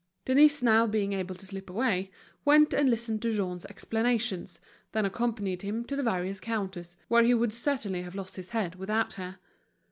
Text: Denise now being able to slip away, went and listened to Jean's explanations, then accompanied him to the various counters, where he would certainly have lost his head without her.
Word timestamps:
Denise 0.25 0.63
now 0.63 0.87
being 0.87 1.13
able 1.13 1.35
to 1.35 1.45
slip 1.45 1.69
away, 1.69 2.09
went 2.43 2.73
and 2.73 2.89
listened 2.89 3.21
to 3.21 3.31
Jean's 3.31 3.65
explanations, 3.67 4.59
then 4.93 5.05
accompanied 5.05 5.61
him 5.61 5.85
to 5.85 5.95
the 5.95 6.01
various 6.01 6.39
counters, 6.39 6.97
where 7.07 7.21
he 7.21 7.35
would 7.35 7.53
certainly 7.53 8.01
have 8.01 8.15
lost 8.15 8.35
his 8.35 8.49
head 8.49 8.73
without 8.73 9.13
her. 9.13 9.37